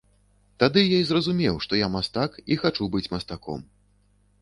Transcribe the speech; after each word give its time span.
Тады 0.63 0.81
я 0.85 0.97
і 1.01 1.03
зразумеў, 1.09 1.61
што 1.67 1.73
я 1.85 1.91
мастак 1.99 2.41
і 2.51 2.61
хачу 2.65 2.91
быць 2.97 3.07
мастаком. 3.17 3.59